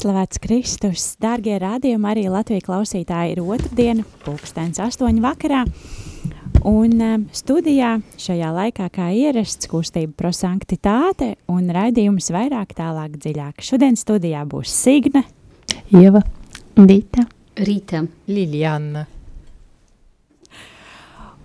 [0.00, 5.58] Slavēts Kristus, dārgie rādījumi, arī Latvijas klausītāji ir otrdiena, pulkstens astoņu vakarā.
[6.64, 13.60] Un um, studijā šajā laikā, kā ierasts, kustība prosanktitāte un raidījums vairāk, tālāk, dziļāk.
[13.60, 15.26] Šodien studijā būs Signe,
[15.92, 16.22] Ieva,
[16.78, 17.26] Dita,
[17.60, 18.00] Rīta,
[18.32, 19.02] Liljana.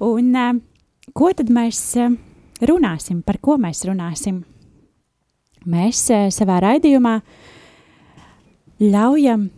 [0.05, 0.61] Un um,
[1.11, 2.15] ko tad mēs um,
[2.63, 4.45] runāsim, par ko mēs runāsim?
[5.67, 7.44] Mēs uh, savā raidījumā uh,
[8.81, 9.49] ļaujam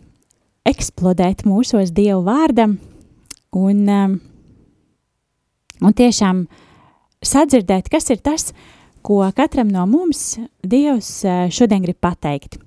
[0.68, 2.76] eksplodēt mūsos Dievu vārdam
[3.56, 4.16] un, um,
[5.82, 6.44] un tiešām
[7.24, 8.52] sadzirdēt, kas ir tas,
[9.02, 12.60] ko katram no mums Dievs uh, šodien grib pateikt.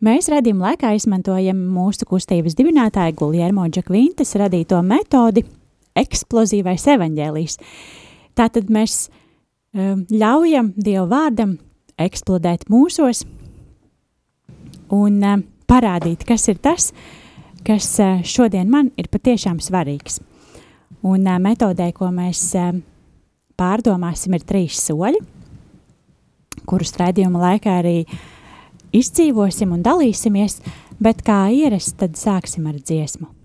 [0.00, 5.42] Mēs redzījuma laikā izmantojam mūsu kustības dibinātāja Guljermo Džakvintas radīto metodi
[5.98, 7.58] eksplozīvais evaņģēlijs.
[8.38, 9.08] Tātad mēs
[9.74, 11.58] um, ļaujam Dievu vārdam
[12.00, 13.26] eksplodēt mūsos
[14.94, 16.90] un um, parādīt, kas ir tas,
[17.66, 17.92] kas
[18.26, 20.20] šodien man ir patiešām svarīgs.
[21.06, 22.42] Un metodē, ko mēs
[23.60, 25.20] pārdomāsim, ir trīs soļi,
[26.68, 27.96] kurus raidījuma laikā arī
[28.96, 30.60] izdzīvosim un dalīsimies,
[31.00, 33.39] bet kā ierasts, tad sāksim ar dziesmu.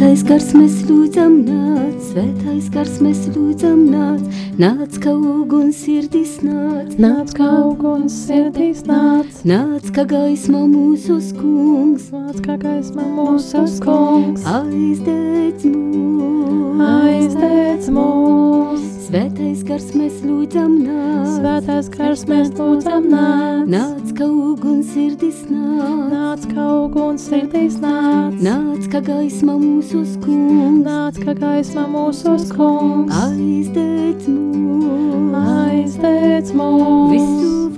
[0.00, 4.22] Svētais gars mēs lūdzam nāc, svētais gars mēs lūdzam nāc,
[4.56, 12.08] nāc kā uguns sirdis nāc, nāc kā uguns sirdis nāc, nāc kā gaisma mūsu kungs,
[12.16, 18.99] nāc kā gaisma mūsu kungs, aizdēc mūs, aizdēc mūs.
[19.10, 24.12] Svētais gars mēs lūdzam nāc, svētais gars mēs lūdzam nāc, nāc.
[24.14, 31.18] Kā uguns sirdis nāc, nāc kā uguns sirdis nāc, nāc kā gaisma mūsu kungs, nāc
[31.24, 37.10] kā gaisma mūsu kungs, aizdēc mūs, aizdēc mūs.
[37.10, 37.74] Visu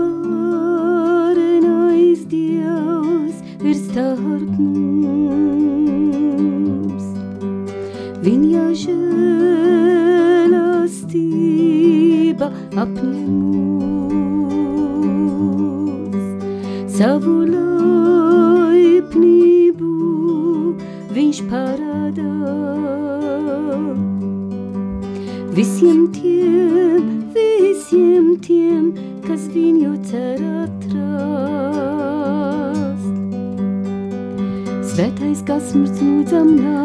[0.84, 1.48] varenais
[2.28, 4.91] Dievs ir starp mums.
[12.52, 14.16] Žēlastība apņem mūs.
[16.92, 17.46] Savu
[18.52, 19.12] laipnību
[21.12, 22.30] viņš parāda.
[25.52, 27.02] Visiem tiem,
[27.34, 28.92] visiem tiem,
[29.26, 31.02] kas viņu cer atrast.
[34.92, 36.81] Svētais, kas mums lūdzam nāc,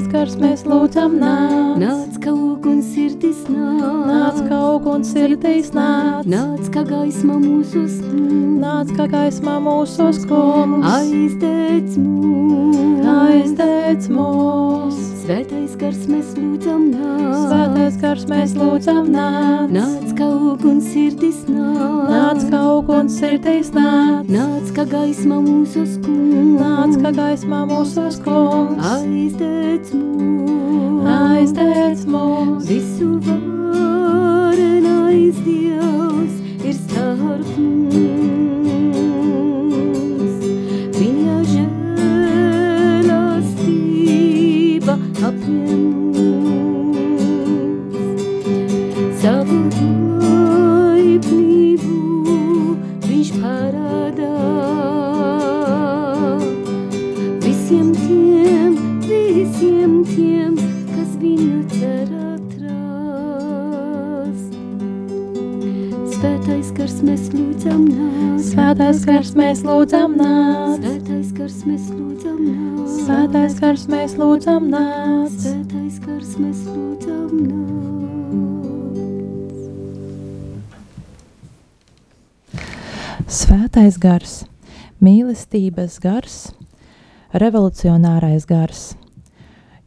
[0.00, 6.24] Svētais gars mēs lūdzam nāc, nāc kā uguns sirdis nāc, nāc kā uguns sirdis nāc,
[6.24, 12.80] nāc kā gaisma mūsu snūs, nāc kā gaisma mūsu kungs, aizdēc mūs,
[13.12, 15.02] aizdēc mūs.
[15.20, 22.08] Svētais gars mēs lūdzam nāc, Svētais gars mēs lūdzam nāc, nāc kā uguns sirdis nāc,
[22.08, 28.80] nāc kā uguns sirdis nāc, nāc kā gaisma mūsu snūs, nāc kā gaisma mūsu kungs,
[28.96, 32.66] aizdēc mūs, aizdēc mūs.
[32.70, 36.34] Visu varenais Dievs
[36.64, 38.29] ir starp mums.
[67.00, 73.54] Gars mēs lūdzam nāc, Svētais gars mēs lūdzam nāc, Svētais gars mēs lūdzam nāc, Svētais
[73.62, 75.32] gars mēs lūdzam nāc.
[75.40, 77.80] Svētais gars mēs lūdzam nāc.
[83.30, 84.44] Svētais gars,
[85.00, 86.52] mīlestības gars,
[87.32, 88.96] revolucionārais gars,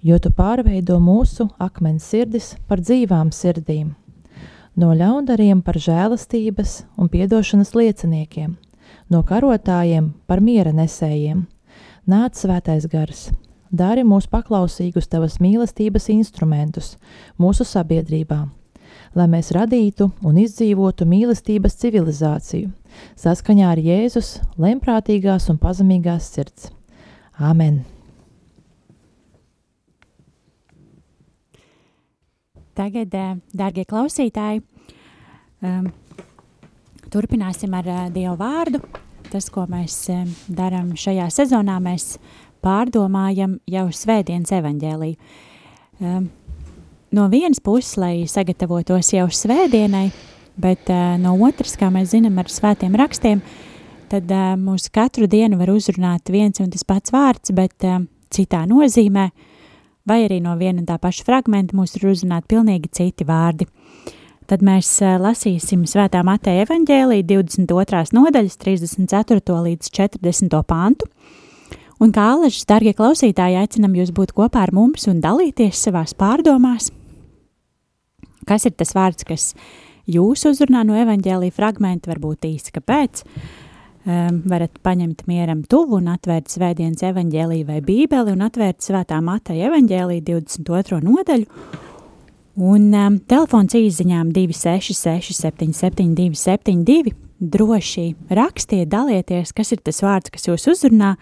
[0.01, 3.93] jo tu pārveido mūsu akmens sirdis par dzīvām sirdīm,
[4.79, 8.55] no ļaundariem par žēlastības un piedošanas lieciniekiem,
[9.09, 11.45] no karotājiem par miera nesējiem.
[12.09, 13.29] Nāc svētais gars,
[13.71, 16.97] dari mūs paklausīgus tavas mīlestības instrumentus
[17.39, 18.41] mūsu sabiedrībā,
[19.15, 22.73] lai mēs radītu un izdzīvotu mīlestības civilizāciju,
[23.15, 26.71] saskaņā ar Jēzus lemprātīgās un pazemīgās sirds.
[27.39, 27.92] Āmen!
[32.73, 34.63] Tagad, eh, dārgie klausītāji,
[35.61, 35.89] um,
[37.13, 38.81] turpināsim ar uh, Dievu vārdu.
[39.29, 39.95] Tas, ko mēs
[40.49, 42.17] darām šajā sezonā, mēs
[42.65, 45.37] pārdomājam jau Svētdienas evaņģēliju.
[46.01, 46.27] Um,
[47.13, 50.07] no vienas puses, lai sagatavotos jau svētdienai,
[50.57, 50.89] bet
[51.21, 53.41] no otras, kā mēs zinām ar svētiem rakstiem,
[54.09, 54.29] tad
[54.61, 57.85] mūs katru dienu var uzrunāt viens un tas pats vārds, bet
[58.33, 59.29] citā nozīmē,
[60.09, 63.67] vai arī no viena un tā paša fragmenta mūs ir uzrunāt pilnīgi citi vārdi.
[64.47, 68.03] Tad mēs lasīsim svētā Mateja evaņģēlī 22.
[68.11, 69.59] nodaļas 34.
[69.69, 70.59] līdz 40.
[70.67, 71.07] pantu,
[72.03, 76.89] Un kā alažas, darbie klausītāji, aicinam jūs būt kopā ar mums un dalīties savās pārdomās.
[78.43, 79.45] Kas ir tas vārds, kas
[80.09, 83.23] jūs uzrunā no evaņģēlīja fragmenta, varbūt īsi kāpēc?
[84.03, 89.69] Um, varat paņemt mieram tuvu un atvērt svētdienas evaņģēlīju vai bībeli un atvērt svētā Mateja
[89.69, 90.99] evaņģēlīju 22.
[91.05, 91.47] nodaļu.
[92.59, 100.51] Un um, telefons īziņām 266 77 272 droši rakstiet, dalieties, kas ir tas vārds, kas
[100.51, 101.15] jūs uzrunā,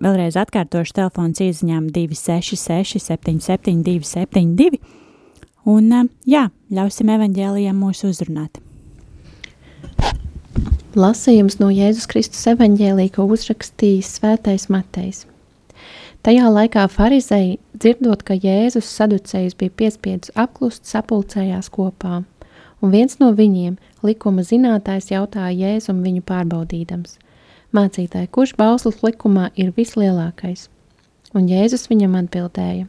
[0.00, 4.80] Vēlreiz atkārtošu telefons izziņām 266 77 272.
[5.68, 8.58] Un jā, ļausim evaņģēlijam mūs uzrunāt.
[10.96, 15.24] Lasījums no Jēzus Kristus evaņģēlī, ko uzrakstījis svētais Matejs.
[16.22, 22.22] Tajā laikā farizēji, dzirdot, ka Jēzus saducējus bija piespiedus apklust, sapulcējās kopā,
[22.82, 27.18] un viens no viņiem, likuma zinātājs, jautāja Jēzum viņu pārbaudīdams–
[27.72, 30.66] Mācītāji, kurš bauslis likumā ir vislielākais?
[31.32, 32.84] Un Jēzus viņam atbildēja: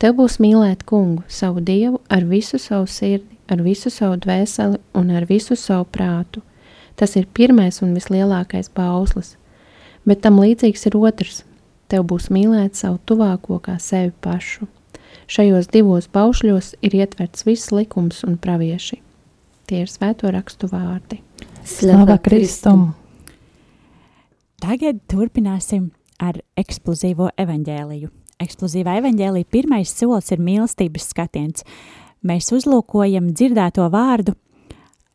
[0.00, 5.10] Tev būs mīlēt kungu, savu dievu, ar visu savu sirdi, ar visu savu dvēseli un
[5.12, 6.40] ar visu savu prātu.
[6.98, 9.36] Tas ir pirmais un vislielākais bauslis,
[10.02, 11.44] bet tam līdzīgs ir otrs.
[11.88, 14.66] Tev būs mīlēt savu tuvāko kā sevi pašu.
[15.30, 18.98] Šajos divos baušļos ir ietverts viss likums un pravieši.
[19.68, 21.20] Tie ir svēto rakstu vārdi.
[21.68, 22.90] Slava Kristum!
[24.58, 28.10] Tagad turpināsim ar eksplozīvo evaņģēliju.
[28.42, 31.64] Eksplozīvā evaņģēlija pirmais solis ir mīlestības skatiens.
[32.26, 34.34] Mēs uzlūkojam dzirdēto vārdu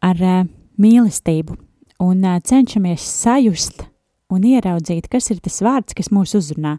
[0.04, 0.44] ar uh,
[0.80, 1.58] mīlestību
[2.02, 3.86] un cenšamies sajust
[4.34, 6.78] un ieraudzīt, kas ir tas vārds, kas mūs uzrunā.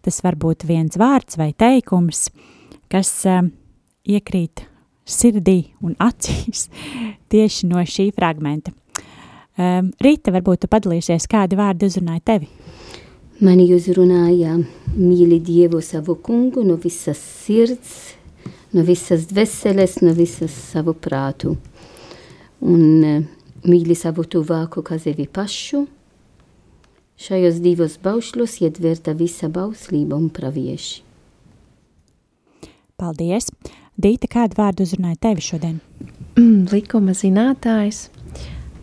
[0.00, 2.30] Tas var būt viens vārds vai teikums,
[2.90, 3.12] kas
[4.08, 4.64] iekrīt
[5.10, 6.68] sirdī un acīs
[7.32, 8.72] tieši no šī fragmenta.
[9.60, 12.48] Rīta, varbūt tu padalīsies, kādi vārdi uzrunāja tevi?
[13.44, 14.54] Mani uzrunāja
[14.94, 18.14] mīli Dievu savu kungu no visas sirds,
[18.76, 21.54] no visas dveseles, no visas savu prātu.
[22.60, 23.26] Un
[23.66, 25.86] mīli savu tuvāku kā sevi pašu.
[27.20, 31.02] Šajos divos baušļos ietverta visa bauslība un pravieši.
[33.00, 33.50] Paldies!
[34.00, 35.80] Dīta, kādu vārdu uzrunāja tevi šodien?
[36.38, 38.06] Mm, likuma zinātājs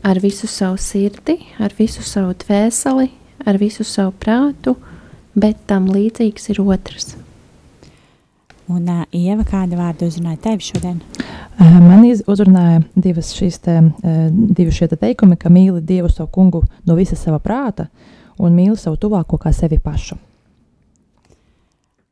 [0.06, 3.10] ar visu savu sirdi, ar visu savu dvēseli,
[3.46, 4.76] ar visu savu prātu,
[5.34, 7.16] bet tam līdzīgs ir otrs.
[8.68, 11.02] Un uh, Ieva, kāda vārda uzrunāja tevi šodien?
[11.58, 16.30] Uh, man uzrunāja divas šīs te, uh, divi šie te teikumi, ka mīli Dievu savu
[16.36, 17.88] kungu no visa sava prāta
[18.38, 20.20] un mīli savu tuvāko kā sevi pašu.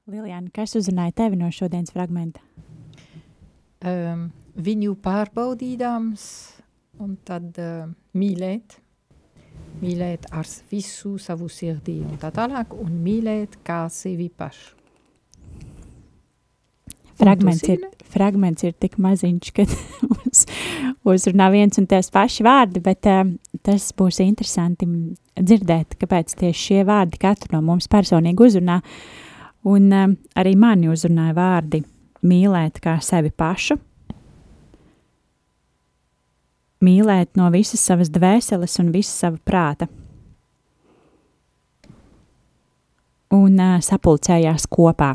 [0.09, 2.41] Lilijāna, kas uzrunāja tevi no šodienas fragmenta?
[3.85, 4.27] Um,
[4.57, 6.25] viņu pārbaudīdams,
[7.05, 7.85] un tad uh,
[8.17, 8.79] mīlēt,
[9.81, 14.84] mīlēt ar visu savu sirdī un tā tālāk, un mīlēt kā sevi pašu.
[17.15, 19.65] Fragments ir, fragments ir tik maziņš, ka
[20.11, 20.43] mums
[21.07, 23.23] uzrunā viens un tās paši vārdi, bet uh,
[23.63, 24.87] tas būs interesanti
[25.39, 28.81] dzirdēt, kāpēc tieši šie vārdi katru no mums personīgi uzrunā.
[29.71, 31.83] Un uh, arī mani uzrunāja vārdi
[32.25, 33.77] mīlēt kā sevi pašu,
[36.85, 39.87] mīlēt no visas savas dvēseles un visas sava prāta.
[43.35, 45.13] Un uh, sapulcējās kopā.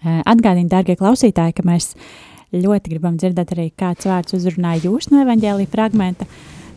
[0.00, 1.92] Uh, Atgādini, darbie klausītāji, ka mēs
[2.52, 6.28] ļoti gribam dzirdēt arī, kāds vārds uzrunāja jūs no evaņģēlīja fragmenta.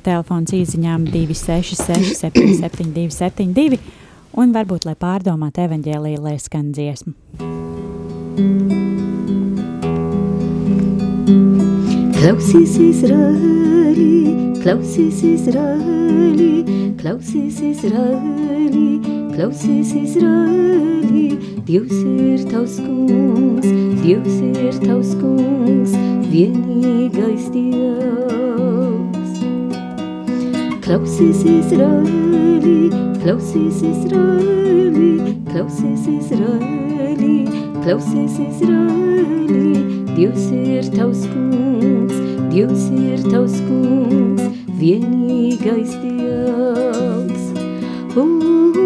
[0.05, 3.79] Telefons īsiņām 266, 772, 72,
[4.37, 7.15] un varbūt, lai pārdomātu evaņģēlīju, lai skan dziesmu.
[12.15, 16.65] Klausies Izraēlī, klausies Izraēlī,
[16.97, 18.87] klausies Izraēlī,
[19.35, 21.25] klausies Izraēlī.
[21.67, 23.67] Dievs ir tavs kungs,
[24.01, 25.93] Dievs ir tavs kungs,
[26.31, 29.37] vienīgais Dievs.
[30.81, 32.89] Klausies Izraēlī,
[33.21, 35.13] klausies Izraēlī,
[35.51, 37.35] klausies Izraēlī,
[37.85, 39.85] klausies Izraēlī.
[40.17, 41.94] Dievs ir tavs kungs,
[42.55, 44.45] Dievs ir tavs kungs,
[44.79, 47.49] vienīgais Dievs.
[48.15, 48.84] O, Izraēl,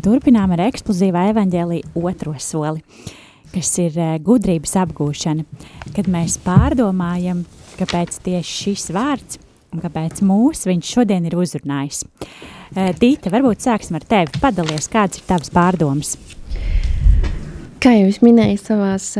[0.00, 2.80] un turpinām ar eksplozīvā evaņģēlīja otro soli,
[3.52, 5.44] kas ir eh, gudrības apgūšana,
[5.92, 7.42] kad mēs pārdomājam,
[7.76, 9.40] kāpēc tieši šis vārds
[9.74, 12.06] un kāpēc mūs viņš šodien ir uzrunājis.
[12.72, 14.40] Eh, Dīta, varbūt sāksim ar tevi.
[14.40, 16.16] Padalies, kāds ir tavs pārdoms?
[17.80, 19.12] Kā jau es minēju, savās,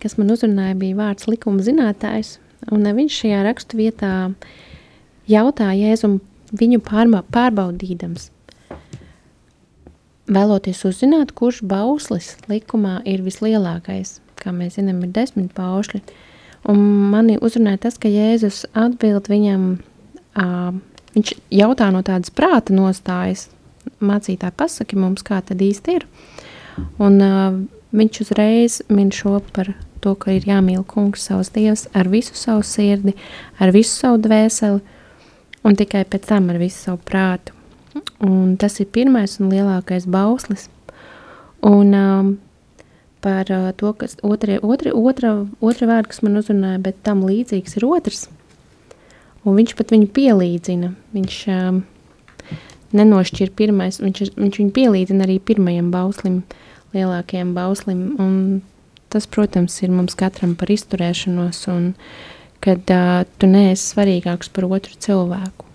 [0.00, 2.36] kas man uzrunāja, bija vārds likuma zinātājs.
[2.72, 4.12] Un viņš šajā rakstu vietā
[5.28, 6.20] jautāja Jēzum
[6.56, 8.30] viņu pārma, pārbaudīdams.
[10.28, 14.18] Vēloties uzzināt, kurš bauslis likumā ir vislielākais.
[14.38, 16.02] Kā mēs zinām, ir desmit paušļi.
[16.68, 16.82] Un
[17.12, 19.64] mani uzrunāja tas, ka Jēzus atbild viņam,
[20.36, 20.76] uh,
[21.16, 23.46] viņš jautā no tādas prāta nostājas,
[24.04, 26.06] mācītāji pasaki mums, kā tad īsti ir.
[27.00, 27.58] Un uh,
[27.96, 29.72] viņš uzreiz min šo par
[30.04, 33.16] to, ka ir jāmīl kungs savs dievs ar visu savu sirdi,
[33.58, 34.82] ar visu savu dvēseli
[35.64, 37.57] un tikai pēc tam ar visu savu prātu.
[38.24, 40.68] Un tas ir pirmais un lielākais bauslis.
[41.64, 42.32] Un um,
[43.20, 47.78] par uh, to, kas otrie, otri, otra, otra vārda, kas man uzrunāja, bet tam līdzīgs
[47.78, 48.26] ir otrs.
[49.46, 50.92] Un viņš pat viņu pielīdzina.
[51.16, 51.82] Viņš um,
[52.96, 56.42] nenošķir pirmais, viņš, viņš viņu pielīdzina arī pirmajam bauslim,
[56.96, 58.02] lielākajam bauslim.
[58.22, 58.34] Un
[59.12, 61.94] tas, protams, ir mums katram par izturēšanos un
[62.64, 65.67] kad uh, tu neesi svarīgāks par otru cilvēku.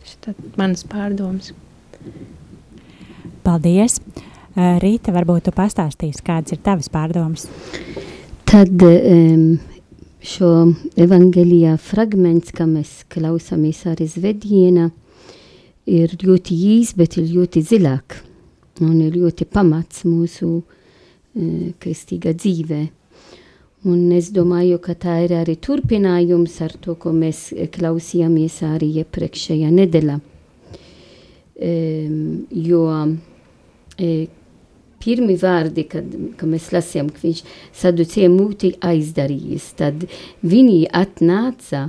[0.00, 1.52] Tas ir mans pārdoms.
[3.44, 4.00] Paldies!
[4.56, 7.46] Rīta, varbūt tu pastāstīsi, kādas ir tavas pārdomas?
[8.50, 9.44] Tad um,
[10.20, 10.50] šo
[11.00, 14.88] evangelijā fragments, kā mēs klausāmies arī zvedienā,
[15.86, 18.18] ir ļoti īs, bet ir ļoti zilāk
[18.82, 22.82] un ir ļoti pamats mūsu uh, kristīgā dzīvē.
[23.88, 29.70] Un es domāju, ka tā ir arī turpinājums ar to, ko mēs klausījāmies arī iepriekšējā
[29.72, 30.18] nedēļā.
[31.60, 32.18] Um,
[32.52, 32.82] jo
[33.96, 34.10] e,
[35.00, 37.42] pirmi vārdi, kad, kad mēs lasījām, ka viņš
[37.80, 40.04] saducēja mūti aizdarījis, tad
[40.44, 41.86] viņi atnāca,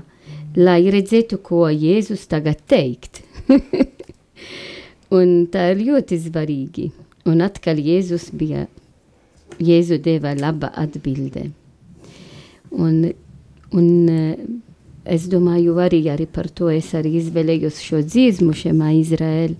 [0.55, 3.25] lai redzētu, ko Jēzus tagad teikt.
[5.19, 6.91] Un tā ir ļoti svarīgi.
[7.27, 8.69] Un atkal Jēzus bija,
[9.59, 11.51] Jēzu deva laba atbilde.
[12.71, 13.11] Un,
[13.75, 14.37] un eh,
[15.03, 19.55] es domāju arī, arī par to es arī izvēlējos šo dziesmu šemā Izraēl,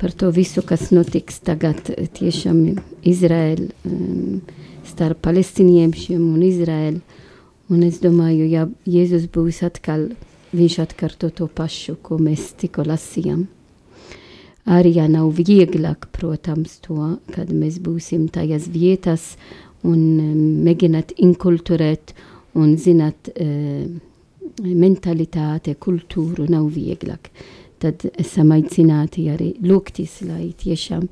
[0.00, 1.78] par to visu, kas notiks tagad
[2.18, 4.40] tiešām Izraēl um,
[4.84, 7.00] starp palestiniešiem un Izraēl.
[7.72, 10.10] Un es domāju, ja Jēzus būs atkal,
[10.52, 13.46] viņš atkārto to pašu, ko mēs tikko lasījām.
[14.64, 19.34] Arī ja nav vieglāk, protams, to, kad mēs būsim tajās vietās
[19.84, 22.14] un um, mēģināt inkulturēt
[22.58, 23.86] un zināt uh,
[24.62, 27.30] mentalitāte, kultūru nav vieglāk.
[27.82, 31.08] Tad esam aicināti arī lūgtis, lai tiešām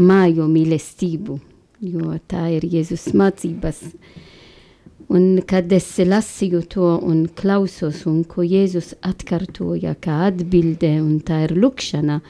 [0.00, 1.38] mājo mīlestību,
[1.84, 3.82] jo tā ir Jēzus mācības.
[5.14, 11.42] Un kad es lasīju to un klausos, un ko Jēzus atkārtoja kā atbilde, un tā
[11.48, 12.20] ir lūkšana,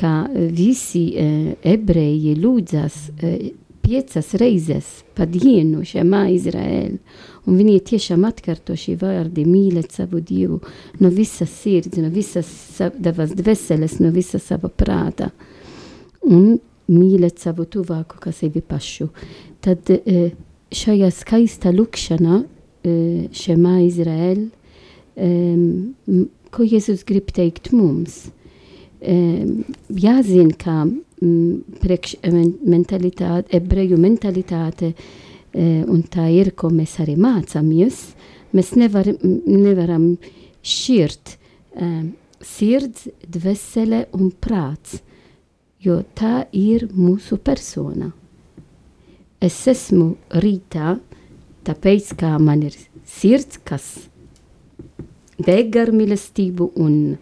[0.00, 0.12] ka
[0.56, 3.38] visi uh, ebreji lūdzas uh,
[3.82, 6.98] piecas reizes pa dienu šajā Izraēlā.
[7.48, 10.60] Un viņi tiešām atkārto šī vārdi mīlēt savu Dievu
[11.00, 15.30] no visas sirds, no visas savas dvēseles, no visa sava prāta.
[16.20, 16.58] Un
[16.90, 19.08] mīlēt savu tuvāku kā sevi pašu.
[19.64, 20.32] Tad eh,
[20.74, 24.44] šajā skaista lūkšanā eh, šemā Izraēl,
[25.16, 26.20] eh,
[26.50, 28.26] ko Jēzus grib teikt mums?
[29.00, 30.76] Jāzina, kā
[31.80, 32.16] priekš
[32.68, 34.92] mentalitāte, ebreju mentalitāte,
[35.54, 38.02] un tā ir, ko mēs arī mācāmies,
[38.56, 40.12] mēs nevar, nevaram
[40.60, 41.36] šķirt
[42.44, 45.00] sirds, dvēsele un prāts,
[45.80, 48.10] jo tā ir mūsu persona.
[49.40, 50.14] Es esmu
[50.44, 50.98] rītā,
[51.64, 52.76] tāpēc, kā man ir
[53.08, 53.86] sirds, kas
[55.40, 57.16] deg ar mīlestību un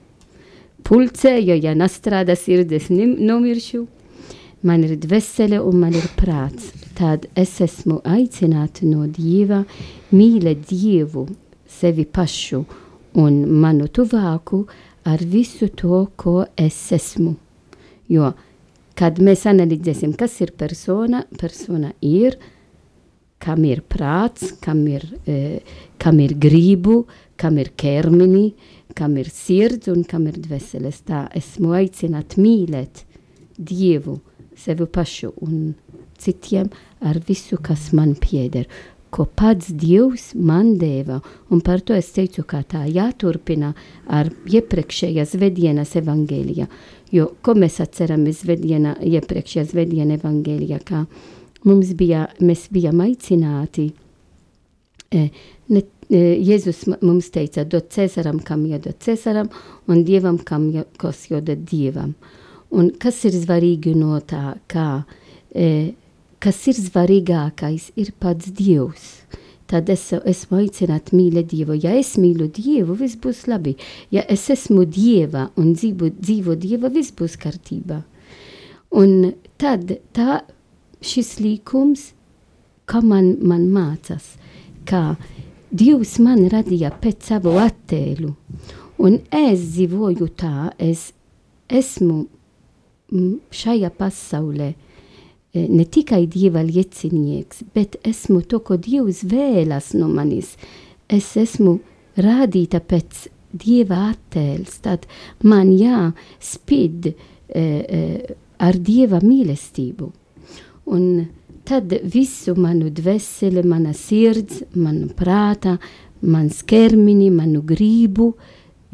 [0.87, 3.87] pulcē, jo ja nestrādā sirds, nomiršu.
[4.66, 6.73] Man ir dvēsele un man ir prāts.
[6.99, 9.62] Tad es esmu aicināta no Dieva
[10.11, 11.28] mīlēt Dievu,
[11.70, 12.64] sevi pašu
[13.23, 14.64] un manu tuvāku
[15.06, 17.37] ar visu to, ko es esmu.
[18.11, 18.32] Jo
[18.99, 22.35] kad mēs analizēsim, kas ir persona, persona ir,
[23.38, 25.61] kam ir prāts, kam ir, e,
[26.02, 27.04] kam ir gribu,
[27.38, 28.49] kam ir ķermeni,
[28.97, 31.02] kam ir sirds un kam ir dvēseles.
[31.09, 33.04] Tā esmu aicināta mīlēt
[33.59, 34.21] Dievu,
[34.57, 35.75] sevi pašu un
[36.18, 36.71] citiem
[37.02, 38.68] ar visu, kas man pieder
[39.11, 43.73] ko pats Dievs man deva, un par to es teicu, ka tā jāturpina
[44.04, 46.68] ar iepriekšējās vedienas evangēlijā,
[47.14, 51.04] jo, ko mēs atceramies vediena, iepriekšējās vediena evangēlijā, kā
[51.68, 53.90] mums bija, mēs bijām aicināti,
[55.12, 55.28] e,
[55.73, 59.50] ne, Jēzus mums teica, dod Cēsaram, kam jādod Cēsaram,
[59.92, 62.14] un Dievam, kam jā, kas jādod Dievam.
[62.72, 65.02] Un kas ir svarīgi no tā, kā
[65.52, 65.92] e,
[66.40, 69.12] kas ir svarīgākais, ir pats Dievs.
[69.68, 71.76] Tad es esmu aicināta mīlēt Dievu.
[71.76, 73.74] Ja es mīlu Dievu, viss būs labi.
[74.08, 78.00] Ja es esmu Dieva un dzīvo, dzīvo Dieva, viss būs kārtībā.
[78.96, 80.40] Un tad tā
[81.04, 82.14] šis līkums,
[82.88, 84.38] kā man, man mācās,
[84.88, 85.18] ka
[85.70, 88.35] Dievs man radīja pēc savu attēlu.
[88.98, 91.12] Un es dzīvoju tā, es
[91.68, 92.24] esmu
[93.54, 94.72] šajā pasaulē
[95.59, 100.52] Eh, ne tikai dieva liecinieks, bet esmu to, ko Dievs vēlas no manis.
[101.09, 101.78] Es esmu
[102.20, 103.24] rādīta pēc
[103.57, 105.07] dieva attēls, tad
[105.40, 107.14] man jāspīd e,
[107.57, 108.02] e,
[108.61, 110.11] ar dieva mīlestību.
[110.92, 111.07] Un
[111.68, 115.76] tad visu manu dvēseli, mana sirds, manu prāta,
[116.24, 118.33] mans ķermeni, manu gribu,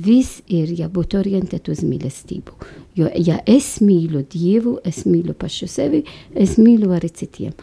[0.02, 2.56] viss ir jābūt orientēt uz mīlestību.
[2.98, 6.02] Jo, ja es mīlu Dievu, es mīlu pašu sevi,
[6.34, 7.54] es mīlu arī citiem.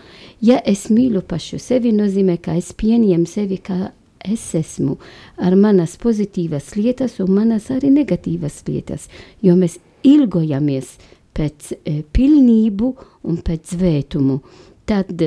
[0.42, 3.92] Ja es mīlu pašu sevi, nozīmē, ka es pieņemu sevi kā
[4.24, 4.98] es esmu,
[5.42, 9.08] ar manas pozitīvas lietas un manas arī negatīvas lietas,
[9.42, 10.96] jo mēs ilgojamies
[11.36, 12.92] pēc e, pilnību
[13.28, 14.42] un pēc svētumu.
[14.92, 15.24] Tad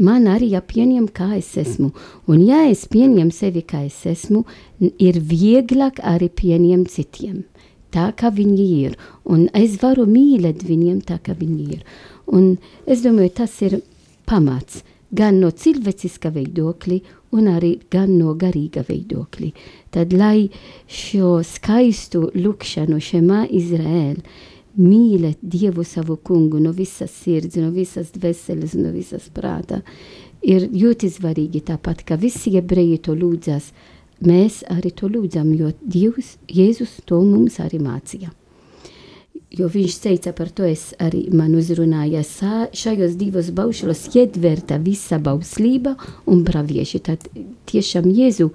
[0.00, 1.90] man arī jāpieņem, kā es esmu.
[2.30, 4.46] Un ja es pieņemu sevi, kā es esmu,
[4.80, 7.44] ir vieglāk arī pieņemt citiem
[7.96, 8.96] tā, kā viņi ir.
[9.24, 11.84] Un es varu mīlēt viņiem tā, kā viņi ir.
[12.26, 13.80] Un es domāju, tas ir
[14.26, 14.82] pamats
[15.16, 16.98] gan no cilvēciska viedokļa,
[17.36, 19.52] un arī gan no garīga viedokļa.
[19.94, 20.48] Tad, lai
[20.88, 24.24] šo skaistu lūkšanu šemā Izraēlu
[24.78, 29.82] mīlēt Dievu savu kungu no visas sirds, no visas dvēseles, no visas prāta,
[30.42, 33.72] ir ļoti svarīgi tāpat, ka visi ebreji to lūdzas
[34.24, 38.32] mēs arī to lūdzam, jo Dievs, Jēzus to mums arī mācīja.
[39.56, 42.20] Jo viņš teica par to, es arī man uzrunāju,
[42.76, 45.94] šajos divos baušļos ietverta visa bauslība
[46.26, 47.00] un pravieši.
[47.06, 47.28] Tad
[47.70, 48.50] tiešām Jēzu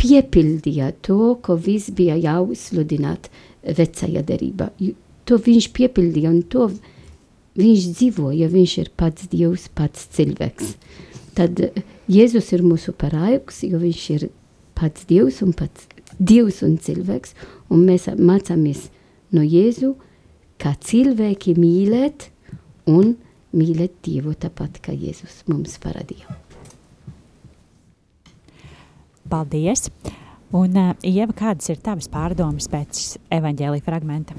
[0.00, 3.30] piepildīja to, ko viss bija jau sludināt
[3.62, 4.72] vecajā derībā.
[5.28, 6.68] To viņš piepildīja un to
[7.58, 10.76] viņš dzīvoja, viņš ir pats Dievs, pats cilvēks.
[11.36, 11.60] Tad
[12.12, 14.28] Jēzus ir mūsu paraugs, jo viņš ir
[14.78, 17.34] pats Dievs un pats Dievs un cilvēks,
[17.72, 18.88] un mēs mācāmies
[19.32, 19.94] no Jēzu,
[20.60, 22.28] kā cilvēki mīlēt
[22.90, 23.14] un
[23.56, 26.36] mīlēt Dievu tāpat, kā Jēzus mums parādīja.
[29.32, 29.88] Paldies!
[30.52, 34.36] Un, Ieva, kādas ir tavas pārdomas pēc evaņģēlīja fragmenta?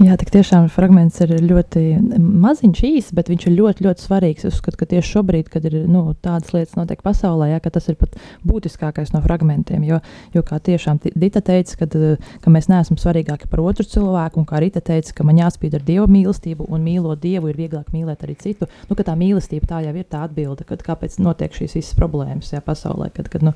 [0.00, 1.80] Jā, tik tiešām fragments ir ļoti
[2.20, 4.46] maziņš, īss, bet viņš ir ļoti, ļoti svarīgs.
[4.48, 7.98] Es uzskatu, ka tieši šobrīd, kad ir nu, tādas lietas notiek pasaulē, jā, tas ir
[8.00, 8.16] pat
[8.48, 9.84] būtiskākais no fragmentiem.
[9.84, 9.98] Jo,
[10.32, 11.96] jo kā tiešām Dita teica, kad,
[12.40, 15.84] ka mēs neesam svarīgāki par otru cilvēku, un kā Rita teica, ka man jāspīd ar
[15.84, 18.70] Dieva mīlestību, un mīlot Dievu ir vieglāk mīlēt arī citu.
[18.88, 22.64] Nu, tā mīlestība tā jau ir tā atbilde, kad, kāpēc notiek šīs visas problēmas jā,
[22.64, 23.10] pasaulē.
[23.12, 23.52] Kad, kad, nu,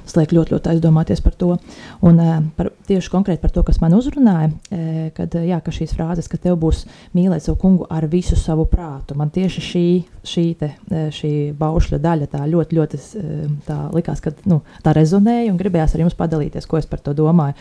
[0.00, 1.56] tas liek ļoti, ļoti aizdomāties par to.
[2.04, 2.20] Un
[2.56, 4.50] par, tieši konkrēti par to, kas man uzrunāja,
[5.16, 6.84] kad, jā, ka šīs frāzes, ka tev būs
[7.16, 9.16] mīlēt savu kungu ar visu savu prātu.
[9.18, 9.86] Man tieši šī,
[10.26, 10.70] šī, te,
[11.14, 13.02] šī baušļa daļa tā ļoti, ļoti
[13.68, 17.16] tā likās, ka nu, tā rezonēja un gribējās ar jums padalīties, ko es par to
[17.16, 17.58] domāju.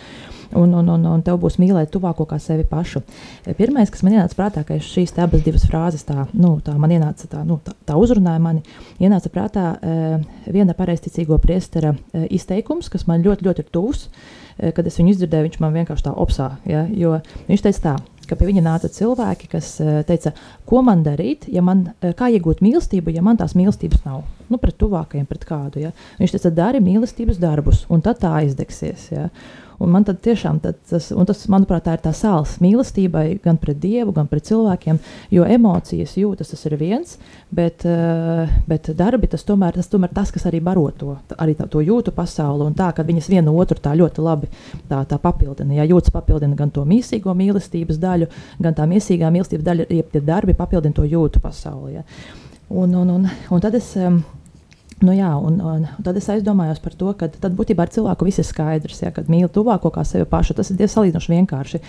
[0.60, 3.02] Un, un, un, un tev būs mīlēt tuvāko kā sevi pašu.
[3.58, 7.30] Pirmais, kas man ienāca prātā, ka šīs abas divas frāzes tā, nu, tā man ienāca,
[7.32, 8.64] tā, nu, tā, tā uzrunāja mani,
[9.02, 9.66] ienāca prātā
[10.46, 14.08] viena pareizticīgo priestera izteikums, kas man ļoti, ļoti ir tuvs.
[14.54, 16.50] kad es viņu izdzirdēju, viņš man vienkārši tā opsā.
[16.70, 16.84] Ja,
[17.48, 17.94] viņš teica tā,
[18.30, 19.76] ka pie viņa nāca cilvēki, kas
[20.08, 20.34] teica,
[20.70, 24.24] ko man darīt, ja man, kā iegūt mīlestību, ja man tās mīlestības nav.
[24.52, 25.82] Nu, pret tuvākajiem, pret kādu.
[25.82, 25.94] Ja.
[26.20, 29.10] Viņš teica, dari mīlestības darbus, un tad tā aizdegsies.
[29.14, 29.30] Ja.
[29.82, 34.14] Un man tiešām tad, tas, tas, manuprāt, tā ir tā sāls mīlestībai gan pret Dievu,
[34.16, 35.00] gan pret cilvēkiem,
[35.34, 37.16] jo emocijas jūtas tas ir viens,
[37.52, 41.68] bet, uh, bet darbi tas tomēr, tas tomēr tas, kas arī baro to, arī tā,
[41.72, 44.52] to jūtu pasauli un tā, ka viņas viena otru tā ļoti labi
[44.92, 45.80] tā, tā papildina.
[45.80, 48.30] Ja jūtas papildina gan to mīsīgo mīlestības daļu,
[48.64, 51.98] gan tā mīsīgā mīlestības daļa, ja tie darbi papildina to jūtu pasauli.
[51.98, 52.08] Ja.
[52.70, 53.94] Un, un, un, un tad es.
[54.00, 54.24] Um,
[55.04, 58.40] Nu, jā, un, un, tad es aizdomājos par to, ka tad būtībā ar cilvēku viss
[58.40, 59.02] ir skaidrs.
[59.04, 61.82] Ja, kad mīl tuvāko kā sevi pašu, tas ir salīdzinoši vienkārši.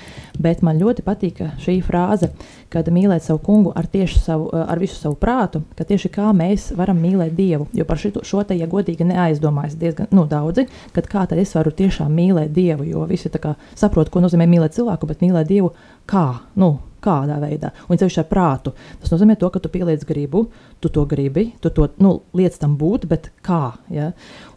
[0.43, 2.33] Bet man ļoti patīk šī frāze,
[2.75, 6.99] kad mīlēt savu kungu ar, savu, ar visu savu prātu, ka tieši kā mēs varam
[6.99, 7.69] mīlēt Dievu.
[7.77, 11.55] Jo par šito, šo te, ja godīgi neaizdomājas diezgan nu, daudzi, kad kā tad es
[11.55, 13.31] varu tiešām mīlēt Dievu, jo visi
[13.79, 15.71] saprot, ko nozīmē mīlēt cilvēku, bet mīlēt Dievu
[16.11, 16.27] kā.
[16.59, 17.73] Nu, kādā veidā.
[17.89, 18.75] Un ceļš ar prātu.
[19.03, 20.47] Tas nozīmē, to, ka tu pieliec gribu,
[20.85, 23.75] tu to gribi, tu to nu, liec tam būt, bet kā.
[23.93, 24.11] Ja?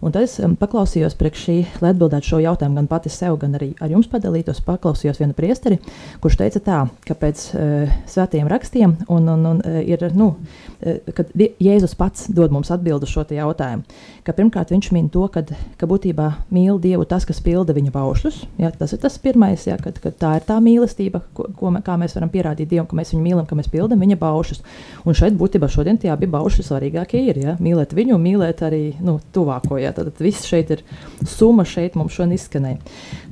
[0.03, 3.55] Un tad es um, paklausījos priekš šī, lai atbildētu šo jautājumu gan pati sev, gan
[3.57, 4.59] arī ar jums padalītos.
[4.67, 5.79] Paklausījos vienu priesteri,
[6.23, 11.13] kurš teica tā, ka pēc uh, svētiem rakstiem un, un, un, uh, ir, nu, uh,
[11.15, 13.87] kad Jēzus pats dod mums atbildu šo jautājumu.
[14.27, 18.41] Ka pirmkārt viņš min to, kad, ka būtībā mīl Dievu tas, kas pilda viņa baušļus.
[18.61, 18.71] Ja?
[18.75, 19.79] Tas ir tas pirmais, ja?
[19.81, 23.11] kad, kad tā ir tā mīlestība, ko, ko mē, mēs varam pierādīt Dievam, ka mēs
[23.13, 24.63] viņu mīlam, ka mēs pildām viņa baušļus.
[25.07, 27.41] Un šeit būtībā šodien tie abi baušļi svarīgākie ir.
[27.43, 27.57] Ja?
[27.59, 29.79] Mīlēt viņu, mīlēt arī nu, tuvāko.
[29.81, 29.93] Ja?
[29.97, 30.85] Tad viss šeit ir
[31.25, 32.79] summa, šeit mums šodien izskanēja.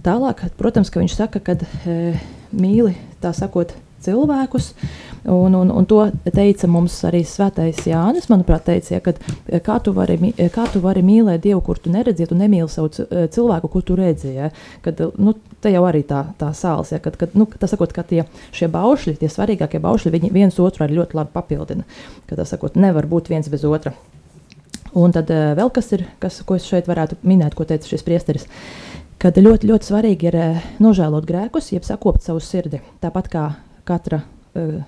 [0.06, 2.16] Tālāk, protams, ka viņš saka, ka e,
[2.56, 4.74] mīli tā sakot cilvēkus.
[5.26, 8.28] Un, un, un to teica mums arī Svētais Jānis.
[8.30, 9.18] Manuprāt, teica, ja, kad,
[9.66, 10.20] kā, tu vari,
[10.54, 12.92] kā tu vari mīlēt Dievu, kur tu neredzi, ja tu nemīli savu
[13.34, 14.36] cilvēku, kur tu redzi.
[14.36, 14.52] Ja,
[14.86, 15.34] kad, nu,
[15.66, 18.28] te jau arī tā, tā sāls, ja, kad, kad, nu, tas sakot, ka tie
[18.76, 21.90] baušļi, tie svarīgākie baušļi, viņi viens otru arī ļoti labi papildina.
[22.30, 23.96] Kad tas sakot, nevar būt viens bez otra.
[24.96, 28.46] Un tad vēl kas ir, kas, ko es šeit varētu minēt, ko teica šis priesteris.
[29.20, 30.38] Kad ļoti, ļoti svarīgi ir
[30.84, 32.84] nožēlot grēkus, jeb sakopt savu sirdi.
[33.02, 33.46] Tāpat kā
[33.88, 34.84] katra uh,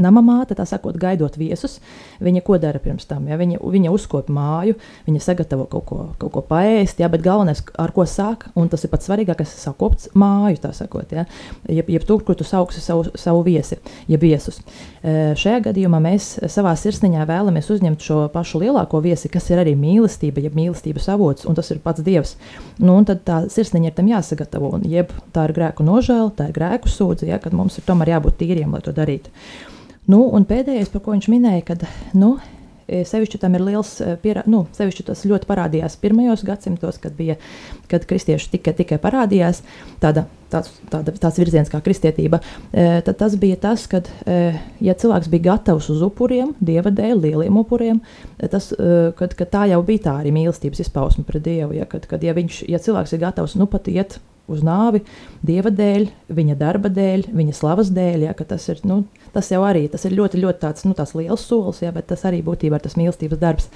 [0.00, 1.78] nama māte, tā sakot, gaidot viesus,
[2.24, 3.28] viņa ko dara pirms tam?
[3.30, 3.38] Ja?
[3.40, 7.10] Viņa, viņa uzkopja māju, viņa sagatavo kaut ko, kaut ko paēst, ja?
[7.12, 11.26] bet galvenais, ar ko sāk, un tas ir pats svarīgākais, sakopt māju, tā sakot, ja?
[11.68, 13.78] jeb, jeb tur, kur tu sauksi savu, savu viesi,
[14.10, 14.60] jeb viesus.
[15.04, 19.74] E, šajā gadījumā mēs savā sirsniņā vēlamies uzņemt šo pašu lielāko viesi, kas ir arī
[19.78, 22.36] mīlestība, jeb mīlestības avots, un tas ir pats Dievs.
[22.78, 26.48] Nu, un tad tā sirsniņa ir tam jāsagatavo, un jeb tā ir grēku nožēla, tā
[26.48, 27.42] ir grēku sūdzība, ja?
[27.42, 29.32] kad mums ir tomēr jābūt tīriem, lai to darītu.
[30.10, 32.34] Nu, un pēdējais, par ko viņš minēja, kad nu,
[32.84, 37.14] e, sevišķi tam ir liels, e, piera, nu, sevišķi tas ļoti parādījās pirmajos gadsimtos, kad
[37.16, 37.38] bija,
[37.88, 39.62] kad kristieši tikai, tikai parādījās
[40.02, 44.12] tāda, tāds, tāda, tāds virziens kā kristietība, e, tad tas bija tas, kad,
[44.84, 48.04] ja cilvēks bija gatavs uz upuriem, dieva dēļ, lieliem upuriem,
[48.52, 48.74] tas,
[49.16, 52.36] kad, kad tā jau bija tā arī mīlestības izpausme pret dievu, ja, kad, kad ja,
[52.36, 54.20] viņš, ja cilvēks ir gatavs, nu pat iet
[54.52, 55.00] uz nāvi,
[55.40, 59.86] dieva dēļ, viņa darba dēļ, viņa slavas dēļ, ja, tas ir, nu, tas jau arī
[59.92, 62.96] tas ir ļoti, ļoti tāds, nu, liels solis, jā, bet tas arī būtībā ir tas
[62.98, 63.68] mīlestības darbs,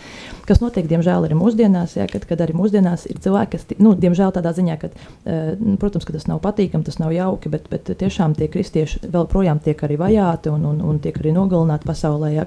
[0.49, 4.33] kas notiek, diemžēl, arī mūsdienās, jā, kad, kad arī mūsdienās ir cilvēki, kas, nu, diemžēl
[4.37, 8.37] tādā ziņā, ka, uh, protams, ka tas nav patīkami, tas nav jauki, bet, bet tiešām
[8.39, 12.47] tie kristieši vēl projām tiek arī vajāti un, un, un tiek arī nogalināti pasaulē, jā,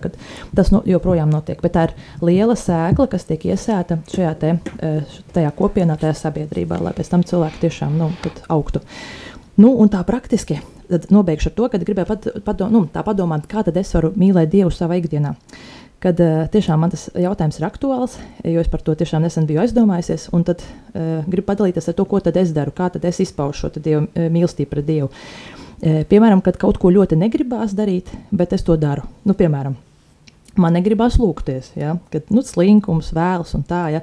[0.56, 1.62] tas no, joprojām notiek.
[1.64, 1.96] Bet tā ir
[2.26, 7.26] liela sēkla, kas tiek iesēta šajā te, uh, tajā kopienā, tajā sabiedrībā, lai pēc tam
[7.28, 8.12] cilvēki tiešām nu,
[8.52, 8.84] augtu.
[9.62, 13.64] Nu, un tā praktiski tad nobeigšu ar to, ka gribēju pat, padom, nu, padomāt, kā
[13.68, 15.36] tad es varu mīlēt Dievu savā ikdienā.
[16.02, 19.62] Kad uh, tiešām man tas jautājums ir aktuāls, jo es par to tiešām nesen biju
[19.62, 23.22] aizdomājusies, un tad uh, gribu padalīties ar to, ko tad es daru, kā tad es
[23.22, 25.12] izpaužu šo dievu, uh, mīlestību pret Dievu.
[25.12, 29.06] Uh, piemēram, kad kaut ko ļoti negribās darīt, bet es to daru.
[29.30, 29.78] Nu, piemēram,
[30.60, 31.96] man negribās lūgties, ja?
[32.12, 33.82] kad nu, slinkums, vēls un tā.
[33.96, 34.02] Ja?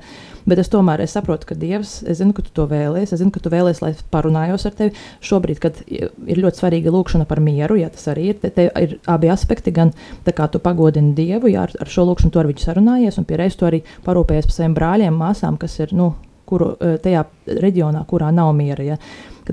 [0.48, 3.32] Bet es tomēr es saprotu, ka Dievs, es zinu, ka tu to vēlēsies, es zinu,
[3.34, 4.94] ka tu vēlēsies, lai parunājos ar tevi.
[5.24, 8.96] Šobrīd, kad ir ļoti svarīga lūkšana par mieru, ja tas arī ir, te, te ir
[9.10, 9.92] abi aspekti, gan
[10.28, 13.40] kā tu pagodini Dievu, ja ar, ar šo lūkšanu tu ar viņu sarunājies, un pie
[13.40, 16.14] reizes tu arī parūpējies par saviem brāļiem, māsām, kas ir nu,
[16.48, 17.26] kuru, eh, tajā
[17.60, 18.84] reģionā, kurā nav miera.
[18.94, 18.96] Ja?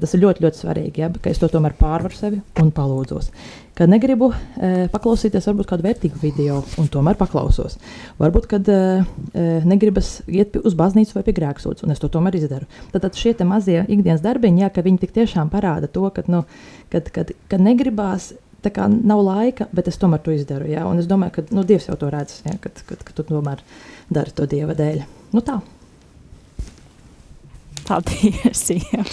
[0.03, 1.11] Tas ir ļoti, ļoti svarīgi, ja?
[1.13, 3.31] ka es to tomēr pārvaru sevi un palūdzos
[3.75, 7.75] kad negribu e, paklausīties varbūt kādu vērtīgu video, un tomēr paklausos.
[8.21, 8.77] Varbūt, kad e,
[9.35, 12.69] e negribas iet uz baznīcu vai pie grēksūdzes, un es to tomēr izdaru.
[12.93, 16.45] Tad, tad šie mazie ikdienas darbiņi, jā, ka viņi tik tiešām parāda to, ka, nu,
[16.93, 18.33] kad, kad, kad negribās.
[18.65, 20.65] Tā kā nav laika, bet es tomēr to izdaru.
[20.71, 23.27] Jā, un es domāju, ka nu, Dievs jau to redz, jā, kad, kad, kad tu
[23.27, 23.61] tomēr
[24.09, 25.03] dari to Dieva dēļ.
[25.35, 25.59] Nu, tā.
[27.85, 28.65] Paldies!
[28.89, 29.05] Jā.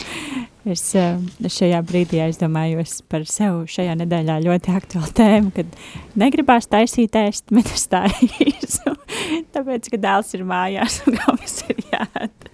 [0.69, 5.75] Es uh, šajā brīdī aizdomājos par sevi šajā nedēļā ļoti aktuālu tēmu, kad
[6.23, 8.05] negribās taisīt ēst, bet es tā
[8.47, 8.95] īsu,
[9.55, 12.51] tāpēc, ka dēls ir mājās un galvas ir jāt.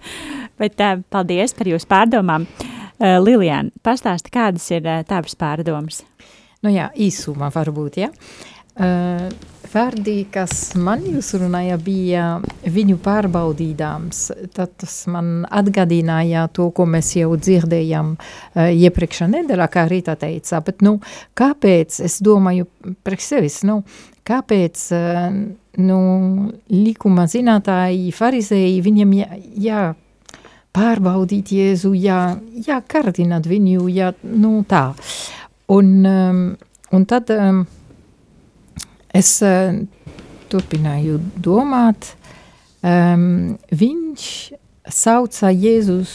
[0.57, 2.49] Bet uh, paldies par jūsu pārdomām.
[2.99, 6.01] Uh, Lilian, pastāsti, kādas ir tavas pārdomas?
[6.65, 8.09] Nu jā, īsumā varbūt, ja.
[8.09, 8.58] Uh,
[9.69, 12.23] Vārdi, kas man uzrunāja, bija
[12.65, 14.21] viņu pārbaudīdams.
[14.55, 20.63] Tad tas man atgādināja to, ko mēs jau dzirdējām uh, iepriekšā nedēļā, kā Rīta teica.
[20.65, 20.95] Bet, nu,
[21.37, 22.65] kāpēc, es domāju,
[23.05, 23.83] priekš sevis, nu,
[24.25, 25.29] kāpēc uh,
[25.85, 26.01] nu,
[26.73, 29.87] likuma zinātāji, farizēji, viņiem jā, jā
[30.73, 32.23] pārbaudīt Jēzu, jā,
[32.65, 34.87] jā kardināt viņu, jā, nu tā.
[35.69, 36.47] Un, um,
[36.89, 37.37] un tad...
[37.37, 37.67] Um,
[39.15, 39.73] es uh,
[40.49, 42.13] turpināju domāt,
[42.83, 44.25] um, viņš
[44.89, 46.13] sauca Jēzus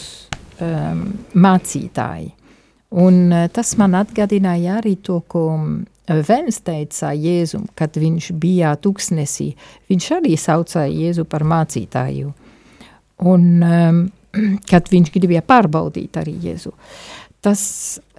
[0.62, 2.30] um, mācītāji.
[2.94, 5.48] Un uh, tas man atgādināja arī to, ko
[6.04, 9.54] Vens teica Jēzum, kad viņš bija tuksnesī.
[9.88, 12.33] Viņš arī sauca Jēzu par mācītāju.
[13.24, 14.02] Un um,
[14.70, 16.74] kad viņš gribēja pārbaudīt arī Jēzu.
[17.44, 17.62] Tas,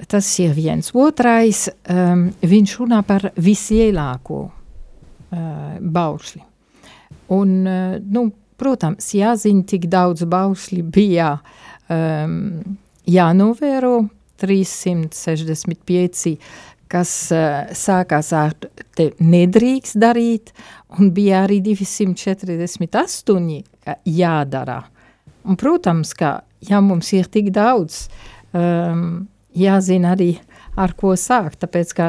[0.09, 0.91] tas ir viens.
[0.97, 4.64] Otrais, um, viņš runā par vislielāko uh,
[5.31, 6.41] baušļi.
[7.35, 7.49] Un,
[8.11, 8.23] nu,
[8.59, 11.39] protams, jāzina, cik daudz baušļi bija
[11.89, 12.77] um,
[13.09, 14.07] jānovēro,
[14.41, 16.35] 365,
[16.91, 18.53] kas uh, sākās ar
[18.97, 20.51] te nedrīkst darīt,
[20.99, 23.63] un bija arī 248
[24.11, 24.83] jādara.
[25.45, 28.07] Un, protams, ka, ja mums ir tik daudz,
[28.53, 30.39] um, jāzina arī,
[30.75, 32.07] ar ko sākt, tāpēc, ka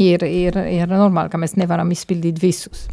[0.00, 2.88] ir, ir, ir normāli, ka mēs nevaram izpildīt visus.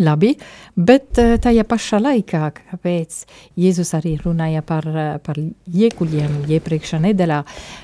[0.00, 0.30] Labi,
[0.72, 3.16] bet eh, tajā pašā laikā, kāpēc
[3.60, 7.40] Jēzus arī runāja par, eh, par iekuļiem iepriekšā nedēļā,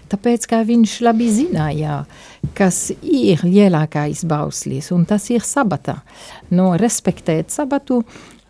[0.08, 1.98] tāpēc, ka viņš labi zināja,
[2.56, 5.98] kas ir lielākais bauslis, un tas ir sabata.
[6.48, 8.00] No respektēt sabatu,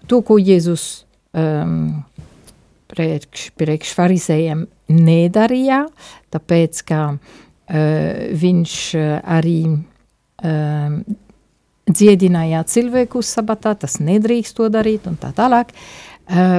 [0.07, 0.87] to, ko Jēzus
[1.35, 2.05] um,
[2.95, 5.83] priekš, priekš farizējiem nedarīja,
[6.31, 8.75] tāpēc, ka Uh, viņš
[9.29, 9.61] arī
[11.89, 15.75] dziedināja cilvēkus sabatā, tas nedrīkst to darīt un tā tālāk.
[15.75, 16.09] Uh,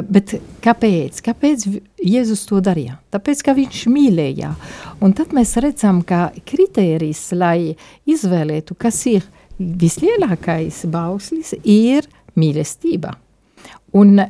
[0.02, 0.34] bet
[0.66, 1.20] kāpēc?
[1.22, 1.68] Kāpēc
[2.02, 2.98] Jēzus to darīja?
[3.14, 4.56] Tāpēc, ka viņš mīlēja.
[5.06, 7.76] Un tad mēs redzam, ka kritērijs, lai
[8.10, 9.28] izvēlētu, kas ir
[9.60, 13.14] vislielākais bauslis, ir mīlestība.
[13.98, 14.22] Un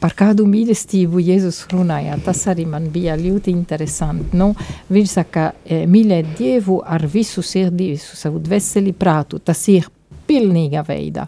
[0.00, 4.36] par kādu mīlestību Jēzus runāja, tas arī man bija ļoti interesanti.
[4.36, 4.50] Nu,
[4.92, 9.38] viņš saka, e, mīlēt Dievu ar visu sirdī, visu savu dvēseli prātu.
[9.38, 9.88] Tas ir
[10.26, 11.26] pilnīga veidā.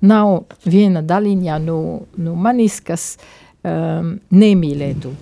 [0.00, 1.80] Nav viena daļiņa no,
[2.24, 3.14] no manis, kas
[3.62, 5.12] um, nemīlētu.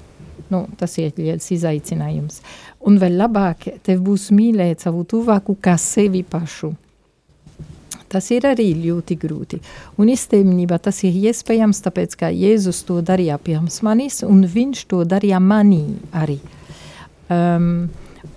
[0.48, 2.40] Nu, tas ir liels izaicinājums.
[2.88, 6.72] Un vēl labāk tev būs mīlēt savu tuvāku kā sevi pašu.
[8.08, 9.60] Tas ir arī ļoti grūti.
[10.00, 15.02] Un īstenībā tas ir iespējams, tāpēc, ka Jēzus to darīja pirms manis, un viņš to
[15.08, 15.84] darīja manī
[16.16, 16.38] arī.
[17.28, 17.88] Um,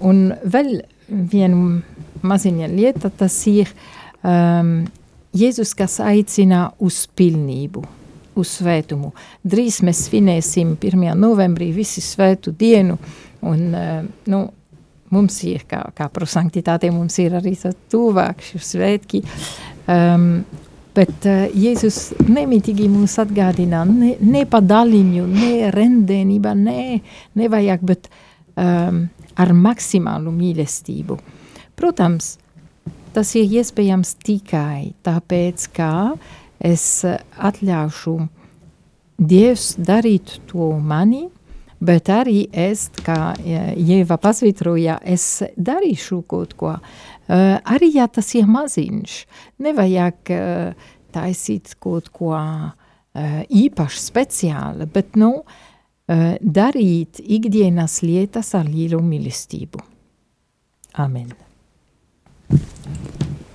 [0.04, 1.82] un vēl viena
[2.28, 3.72] maziņa lieta, tas ir
[4.24, 4.82] um,
[5.32, 7.86] Jēzus, kas aicina uz pilnību,
[8.36, 9.14] uz svētumu.
[9.48, 11.14] Drīz mēs svinēsim 1.
[11.20, 13.00] novembrī visi svētu dienu,
[13.48, 14.42] un uh, nu,
[15.12, 17.54] mums ir, kā, kā prosanktitāte, mums ir arī
[17.92, 19.24] tuvāk šie svētki.
[19.92, 20.44] Um,
[20.96, 27.02] bet uh, Jēzus nemitīgi mums atgādina, ne, ne pa daļiņu, ne rendenība, ne,
[27.40, 28.12] nevajag, bet
[28.56, 29.06] um,
[29.40, 31.18] ar maksimālu mīlestību.
[31.80, 32.36] Protams,
[33.16, 35.92] tas ir iespējams tikai tāpēc, ka
[36.60, 38.20] es atļaušu
[39.22, 41.28] Dievs darīt to mani,
[41.82, 46.76] bet arī es, kā Jēva pasvitroja, es darīšu kaut ko.
[47.32, 49.18] Uh, arī, ja tas ir maziņš,
[49.64, 52.72] nevajag uh, taisīt kaut ko uh,
[53.48, 59.86] īpaši speciāli, bet, nu, uh, darīt ikdienas lietas ar lielu mīlestību.
[61.00, 61.32] Amen.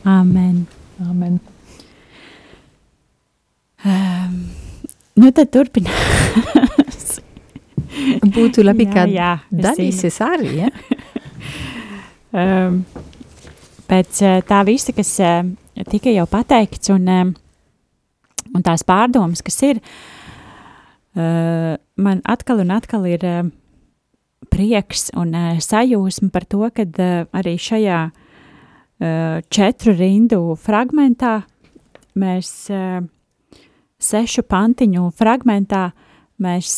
[0.06, 0.64] Amen.
[1.04, 1.40] Amen.
[3.84, 4.40] Um,
[5.20, 6.74] nu tad turpinām.
[8.36, 10.70] Būtu labi, jā, ka jā, dalīsies arī, ja?
[12.32, 12.80] um,
[13.90, 15.42] pēc uh, tā visa, kas uh,
[15.90, 19.82] tika jau pateikts un, uh, un tās pārdomas, kas ir,
[21.16, 23.22] man atkal un atkal ir
[24.52, 25.30] prieks un
[25.64, 26.84] sajūsma par to, ka
[27.32, 28.00] arī šajā
[29.48, 31.38] četru rindu fragmentā
[32.20, 32.50] mēs
[33.96, 35.86] sešu pantiņu fragmentā
[36.44, 36.74] mēs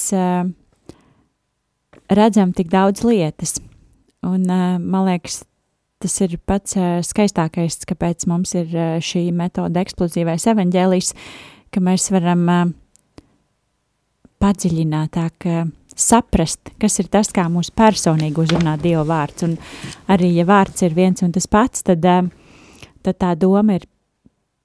[2.10, 3.58] redzam tik daudz lietas.
[4.26, 5.42] Un, uh, man liekas,
[6.02, 11.12] tas ir pats uh, skaistākais, kāpēc mums ir uh, šī metode eksplozīvais evaņģēlijs,
[11.74, 12.46] ka mēs varam
[14.38, 15.44] padziļinātāk
[15.98, 19.44] saprast, kas ir tas, kā mūs personīgi uzrunā Dieva vārds.
[19.44, 19.56] Un
[20.10, 22.06] arī, ja vārds ir viens un tas pats, tad,
[23.04, 23.86] tad tā doma ir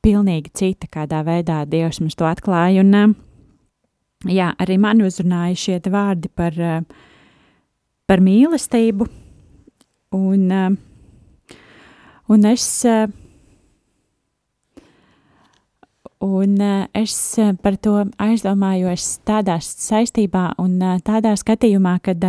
[0.05, 2.85] pilnīgi cita, kādā veidā Dievs mums to atklāja.
[2.85, 3.15] Un,
[4.29, 7.09] jā, arī man uzrunāja šie vārdi par, uh,
[8.07, 9.09] par mīlestību.
[10.13, 10.75] Un, uh,
[12.27, 13.07] Un es, eh,
[16.19, 22.23] un eh, es eh, par to aizdomājos tādā saistībā un tādā skatījumā, kad,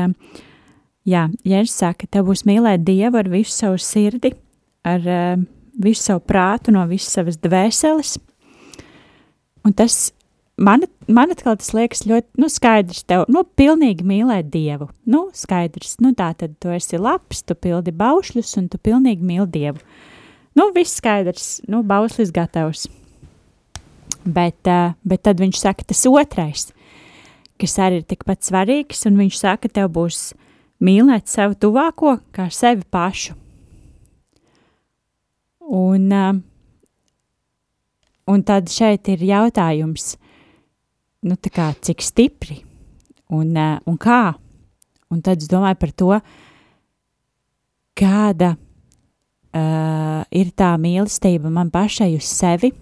[1.06, 4.34] jā, Jēzus saka, tev būs mīlēt Dievu ar visu savu sirdi,
[4.84, 5.06] ar
[5.78, 8.18] visu savu prātu, no visas savas dvēseles.
[9.64, 10.10] Un tas
[10.56, 13.04] man, man atkal tas liekas ļoti nu, skaidrs.
[13.08, 14.88] Tev nu, pilnīgi mīlēt Dievu.
[15.10, 19.48] Nu, skaidrs, nu, tā tad tu esi labs, tu pildi baušļus un tu pilnīgi mīli
[19.54, 19.82] Dievu.
[20.54, 22.86] Nu, viss skaidrs, nu, bauslis gatavs.
[24.24, 26.68] Bet, uh, bet tad viņš saka, tas otrais,
[27.60, 30.30] kas arī ir tikpat svarīgs, un viņš saka, tev būs
[30.84, 33.34] mīlēt savu tuvāko kā sevi pašu.
[35.64, 36.38] Un, uh,
[38.30, 40.14] un tad šeit ir jautājums,
[41.24, 42.60] nu, kā, cik stipri
[43.32, 44.34] un, uh, un kā.
[45.12, 46.10] Un tad es domāju par to,
[47.98, 48.54] kāda
[49.54, 52.72] uh, ir tā mīlestība man pašai uz sevi,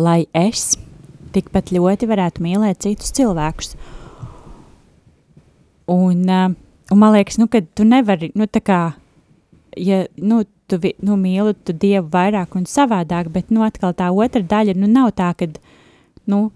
[0.00, 0.74] lai es
[1.34, 3.74] tikpat ļoti varētu mīlēt citus cilvēkus.
[5.90, 6.52] Un, uh,
[6.90, 8.80] un man liekas, nu, ka tu nevari, nu, tā kā,
[9.78, 14.42] ja, nu, tu, nu, mīli tu Dievu vairāk un savādāk, bet, nu, atkal tā otra
[14.42, 15.48] daļa, nu, nav tā, ka,
[16.30, 16.48] nu,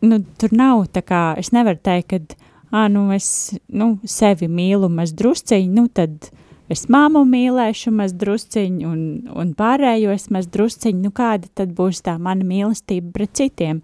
[0.00, 4.90] nu, tur nav tā kā, es nevaru teikt, ka, ā, nu, es, nu, sevi mīlu
[4.92, 6.30] maz drusciņi, nu, tad,
[6.70, 9.02] es māmu mīlēšu maz drusciņu un,
[9.34, 13.82] un pārējos maz drusciņu, nu kāda tad būs tā mana mīlestība pret citiem.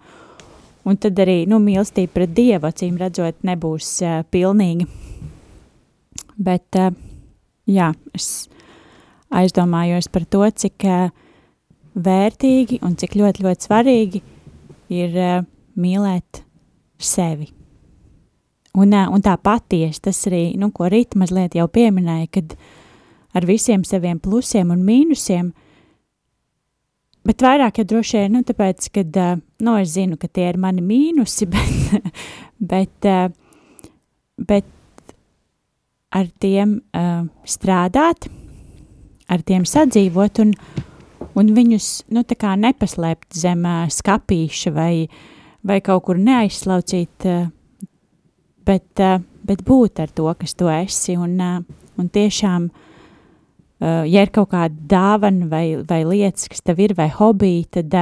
[0.87, 4.87] Un tad arī, nu, mīlestība pret Dievu, acīm redzot, nebūs uh, pilnīga.
[6.39, 6.95] Bet, uh,
[7.67, 8.47] jā, es
[9.35, 11.09] aizdomājos par to, cik uh,
[11.97, 14.23] vērtīgi un cik ļoti, ļoti svarīgi
[14.95, 15.43] ir uh,
[15.79, 16.41] mīlēt
[16.99, 17.51] sevi.
[18.77, 22.53] Un, un tā patiesi tas arī, nu, ko Rīta mazliet jau pieminēja, kad
[23.37, 25.49] ar visiem saviem plusiem un mīnusiem,
[27.27, 29.19] bet vairāk jau droši vien, nu, tāpēc, kad,
[29.65, 32.11] nu, es zinu, ka tie ir mani mīnusi, bet,
[32.59, 33.09] bet,
[34.37, 34.73] bet
[36.13, 38.29] ar tiem uh, strādāt,
[39.27, 40.53] ar tiem sadzīvot un,
[41.33, 45.07] un viņus, nu, tā kā nepaslēpt zem uh, skapīša vai,
[45.67, 47.47] vai kaut kur neaizslaucīt, uh,
[48.67, 51.17] bet, uh, bet būt ar to, kas tu esi.
[51.19, 52.69] Un, uh, un tiešām,
[53.81, 57.93] ja ir kaut kāda dāvana vai, vai lietas, kas tev ir, vai hobiji, tad,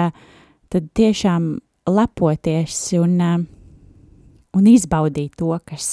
[0.71, 1.49] tad tiešām
[1.91, 3.17] lepoties un,
[4.55, 5.87] un izbaudīt to, kas,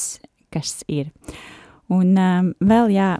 [0.54, 1.10] kas ir.
[1.90, 2.14] Un
[2.62, 3.10] vēl, jā,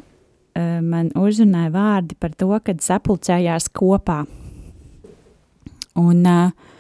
[0.86, 4.22] man uzrunāja vārdi par to, kad sapulcējās kopā.
[5.98, 6.71] Un uh,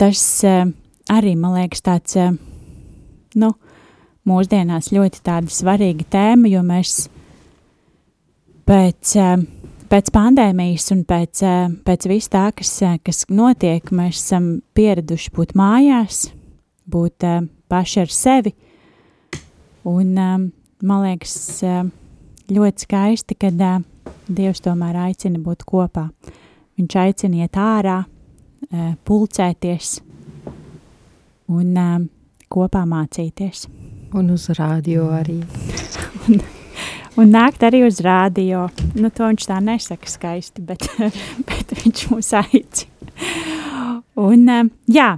[0.00, 0.64] tas uh,
[1.12, 2.34] arī, man liekas, tāds uh,
[3.38, 3.52] nu,
[4.28, 7.08] mūsdienās ļoti tāda svarīga tēma, jo mēs
[8.68, 9.44] pēc, eh,
[9.90, 11.42] pēc pandēmijas un pēc,
[11.84, 12.72] pēc vis tā, kas,
[13.04, 16.30] kas notiek, mēs esam pieraduši būt mājās,
[16.88, 17.26] būt
[17.68, 18.54] paši ar sevi.
[19.84, 21.60] Un man liekas
[22.48, 23.60] ļoti skaisti, kad
[24.24, 26.08] Dievs tomēr aicina būt kopā.
[26.80, 27.98] Viņš aicina iet ārā,
[29.04, 29.96] pulcēties
[31.52, 31.78] un
[32.52, 33.66] kopā mācīties.
[34.14, 35.40] Un uz rādio arī.
[36.28, 36.44] un,
[37.20, 38.68] un nākt arī uz rādio.
[38.94, 40.86] Nu, to viņš tā nesaka skaisti, bet,
[41.48, 42.90] bet viņš mūs aicina.
[44.14, 44.46] Un,
[44.90, 45.08] jā,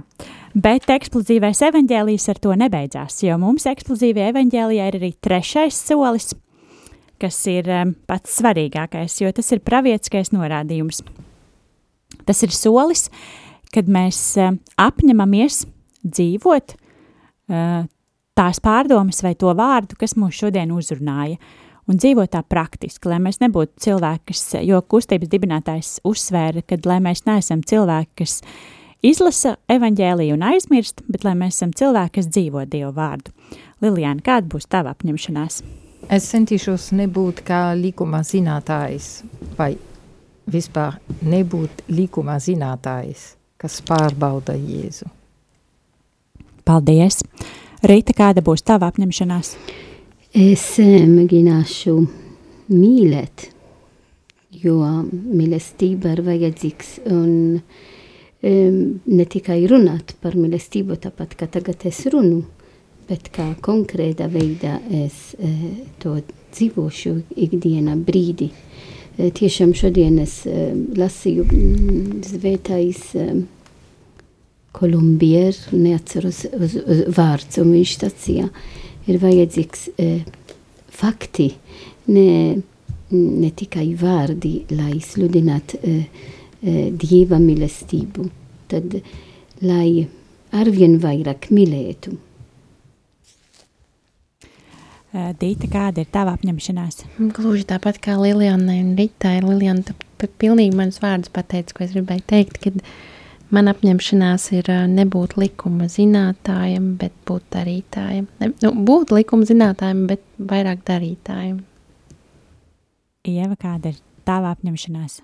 [0.57, 6.31] bet eksplozīvais evaņģēlijs ar to nebeidzās, jo mums eksplozīvajā evaņģēlijā ir arī trešais solis,
[7.21, 7.69] kas ir
[8.09, 11.03] pats svarīgākais, jo tas ir pravietiskais norādījums.
[12.27, 13.07] Tas ir solis,
[13.73, 15.63] kad mēs um, apņemamies
[16.07, 16.77] dzīvot
[18.37, 21.37] tās pārdomas vai to vārdu, kas mūs šodien uzrunāja,
[21.87, 26.99] un dzīvot tā praktiski, lai mēs nebūtu cilvēki, kas, jo kustības dibinātājs uzsvēra, ka lai
[27.03, 28.41] mēs neesam cilvēki, kas
[29.05, 33.33] izlasa evaņģēliju un aizmirst, bet lai mēs esam cilvēki, kas dzīvo Dievu vārdu.
[33.81, 35.61] Lilijāna, kāda būs tava apņemšanās?
[36.13, 39.21] Es centīšos nebūt kā likuma zinātājs,
[39.57, 39.73] vai
[40.51, 45.09] vispār nebūt likuma zinātājs, kas pārbauda Jēzu.
[46.67, 47.21] Paldies!
[47.87, 49.53] Rīta, kāda būs tava apņemšanās?
[50.37, 51.93] Es eh, mēģināšu
[52.73, 53.47] mīlēt,
[54.63, 54.79] jo
[55.11, 57.29] mīlestība ir vajadzīgs un
[57.61, 62.41] um, ne tikai runāt par mīlestību, tāpat kā tagad es runu,
[63.07, 65.63] bet kā konkrēta veidā es uh,
[66.01, 66.17] to
[66.57, 67.13] dzīvošu
[67.47, 68.49] ikdienā brīdi.
[68.51, 73.37] Uh, tiešām šodien es uh, lasīju mm, zvētais uh,
[74.77, 78.49] Kolumbier, neatceros uz, uz vārds, un viņš sacīja,
[79.09, 80.19] ir vajadzīgs uh,
[80.93, 81.49] fakti,
[82.13, 82.29] ne,
[83.09, 85.97] ne tikai vārdi, lai sludinātu uh,
[86.61, 88.29] uh, Dieva mīlestību,
[88.69, 88.99] tad
[89.65, 90.05] lai
[90.53, 92.13] arvien vairāk mīlētu.
[95.15, 97.05] Dīta, kāda ir tava apņemšanās?
[97.37, 99.37] Gluži tāpat kā Lilianai un Ritai.
[99.45, 99.95] Lilijana tu
[100.41, 102.81] pilnīgi manus vārdus pateica, ko es gribēju teikt, kad
[103.55, 108.27] man apņemšanās ir nebūt likuma zinātājiem, bet būt darītājiem.
[108.41, 111.63] Ne, nu, būt likuma zinātājiem, bet vairāk darītājiem.
[113.27, 115.21] Ieva, kāda ir tava apņemšanās?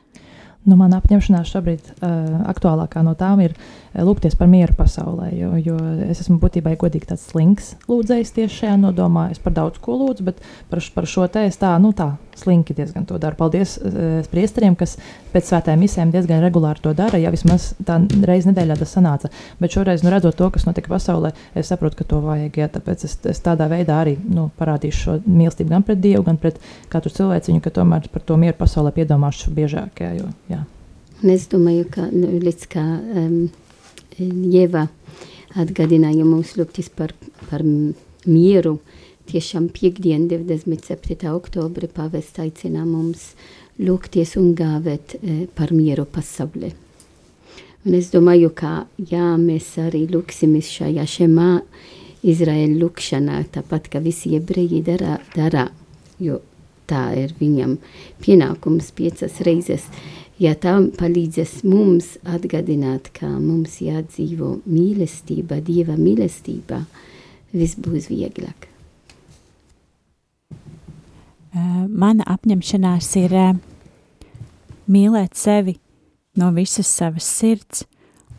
[0.63, 5.29] Nu, mana apņemšanās šobrīd uh, aktuālākā no tām ir uh, lūgties par mieru pasaulē.
[5.35, 5.75] Jo, jo
[6.07, 9.27] es esmu būtībā godīgi tāds slinks lūdzējs tieši šajā nodomā.
[9.33, 10.39] Es par daudz ko lūdzu, bet
[10.71, 13.37] par, par šo te es tā, nu tā, slinki diezgan to daru.
[13.39, 14.95] Paldies uh, priesteriem, kas
[15.33, 17.19] pēc svētējiem misēm diezgan regulāri to dara.
[17.21, 19.31] Ja vismaz tā reiz nedēļā tas sanāca.
[19.61, 22.59] Bet šoreiz, nu, redzot to, kas notika pasaulē, es saprotu, ka to vajag.
[22.63, 26.39] Ja, tāpēc es, es tādā veidā arī nu, parādīšu šo mīlestību gan pret Dievu, gan
[26.41, 26.61] pret
[26.93, 30.03] katru cilvēciņu, ka tomēr par to mieru pasaulē piedomāšu biežāk.
[30.03, 30.63] Ja, jo, jā.
[31.23, 33.37] Es domāju, ka nu, līdz kā um,
[34.19, 34.87] Jeva
[35.59, 37.13] atgādināja mums lūgtis par,
[37.49, 37.63] par
[38.25, 38.77] mieru,
[39.29, 41.29] tiešām piekdien, 27.
[41.33, 43.33] oktobri, pavest aicina mums
[43.79, 46.73] lūgties un gāvēt eh, par mieru pasaulē.
[47.83, 51.51] Un es domāju, ka jā, mēs arī lūksimies šajā šemā
[52.23, 55.67] Izraēla lūkšanā, tāpat kā visi ebreji dara, dara,
[56.23, 56.39] jo
[56.87, 57.75] tā ir viņam
[58.23, 59.89] pienākums piecas reizes
[60.41, 66.83] ja tā palīdzēs mums atgādināt, ka mums jādzīvo mīlestība, Dieva mīlestība,
[67.53, 68.72] viss būs vieglāk.
[71.53, 73.49] Uh, mana apņemšanās ir uh,
[74.89, 75.75] mīlēt sevi
[76.41, 77.83] no visas savas sirds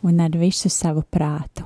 [0.03, 1.63] un ar visu savu prātu.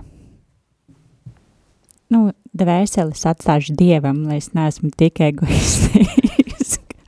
[2.13, 7.01] Nu, dvēseles atstāšu dievam, lai es neesmu tik egoistiska.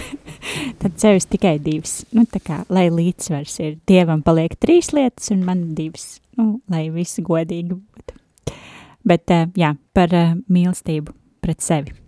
[0.80, 1.98] tad sevis tikai divas.
[2.16, 6.86] Nu, tā kā, lai līdzsvars ir, dievam paliek trīs lietas un man divas, nu, lai
[6.94, 8.56] viss godīgi būtu.
[9.04, 10.16] Bet, uh, jā, par
[10.48, 11.12] mīlestību
[11.44, 12.00] pret sevi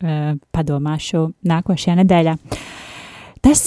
[0.00, 2.36] padomāšu nākošajā nedēļā.
[3.44, 3.62] Tas,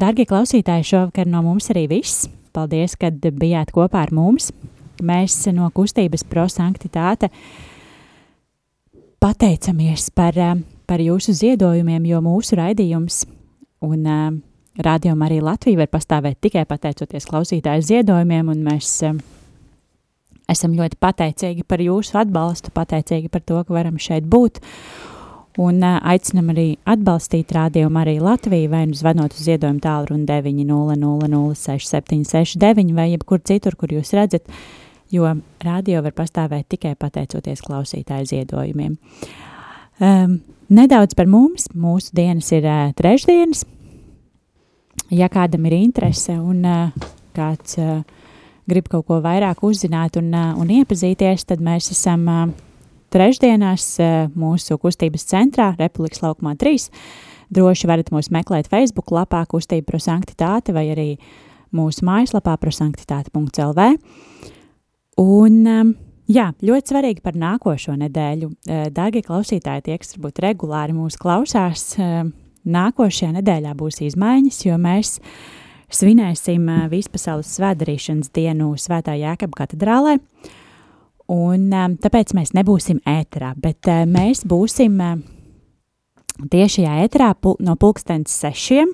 [0.00, 2.28] dārgie klausītāji, šovakar no mums arī viss.
[2.56, 4.50] Paldies, kad bijāt kopā ar mums.
[5.00, 7.30] Mēs no kustības prosanktitāte
[9.20, 10.36] pateicamies par,
[10.88, 13.22] par jūsu ziedojumiem, jo mūsu raidījums
[13.80, 14.04] Un
[14.76, 18.90] rādījuma arī Latvija var pastāvēt tikai pateicoties klausītāju ziedojumiem, un mēs
[20.50, 24.60] esam ļoti pateicīgi par jūsu atbalstu, pateicīgi par to, ka varam šeit būt.
[25.58, 33.10] Un aicinam arī atbalstīt rādījumu arī Latviju, vai nu zvanot uz ziedojumu tālruni 900-6769 vai
[33.10, 34.46] jebkur citur, kur jūs redzat,
[35.10, 35.26] jo
[35.64, 38.94] rādio var pastāvēt tikai pateicoties klausītāju ziedojumiem.
[39.98, 40.38] Um,
[40.70, 41.66] Nedaudz par mums.
[41.74, 43.66] Mūsu dienas ir uh, trešdienas.
[45.10, 46.94] Ja kādam ir interese un uh,
[47.34, 48.06] kāds uh,
[48.70, 52.46] grib kaut ko vairāk uzzināt un, uh, un iepazīties, tad mēs esam uh,
[53.12, 56.90] trešdienās uh, mūsu kustības centrā, Republikas laukumā 3.
[57.50, 61.08] Droši varat mūs meklēt Facebook lapā Kustība prosanktitāte vai arī
[61.74, 63.90] mūsu mājaslapā prosanktitāte.lv.
[65.20, 65.96] Un um,
[66.30, 68.52] Jā, ļoti svarīgi par nākošo nedēļu.
[68.94, 71.96] Dārgie klausītāji, tie, kas varbūt regulāri mūs klausās,
[72.70, 75.16] nākošajā nedēļā būs izmaiņas, jo mēs
[75.90, 80.20] svinēsim Vispasaules svētdarīšanas dienu Svētā Jēkaba katedrālē.
[81.30, 81.68] Un,
[82.02, 84.96] tāpēc mēs nebūsim ēterā, bet mēs būsim
[86.50, 87.30] tiešajā ēterā
[87.62, 88.90] no pulkstens sešiem,